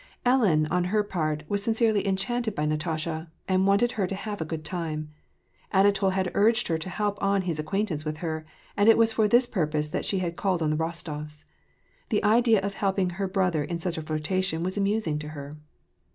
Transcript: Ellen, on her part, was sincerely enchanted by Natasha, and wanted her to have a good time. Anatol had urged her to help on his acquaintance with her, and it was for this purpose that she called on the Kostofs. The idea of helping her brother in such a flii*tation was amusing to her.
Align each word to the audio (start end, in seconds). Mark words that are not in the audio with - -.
Ellen, 0.25 0.65
on 0.71 0.85
her 0.85 1.03
part, 1.03 1.43
was 1.47 1.61
sincerely 1.61 2.07
enchanted 2.07 2.55
by 2.55 2.65
Natasha, 2.65 3.29
and 3.47 3.67
wanted 3.67 3.91
her 3.91 4.07
to 4.07 4.15
have 4.15 4.41
a 4.41 4.45
good 4.45 4.65
time. 4.65 5.11
Anatol 5.71 6.09
had 6.13 6.31
urged 6.33 6.69
her 6.69 6.79
to 6.79 6.89
help 6.89 7.21
on 7.21 7.43
his 7.43 7.59
acquaintance 7.59 8.03
with 8.03 8.17
her, 8.17 8.43
and 8.75 8.89
it 8.89 8.97
was 8.97 9.13
for 9.13 9.27
this 9.27 9.45
purpose 9.45 9.89
that 9.89 10.03
she 10.03 10.19
called 10.31 10.63
on 10.63 10.71
the 10.71 10.75
Kostofs. 10.75 11.45
The 12.09 12.23
idea 12.23 12.61
of 12.61 12.73
helping 12.73 13.11
her 13.11 13.27
brother 13.27 13.63
in 13.63 13.79
such 13.79 13.95
a 13.95 14.01
flii*tation 14.01 14.63
was 14.63 14.75
amusing 14.75 15.19
to 15.19 15.27
her. 15.27 15.55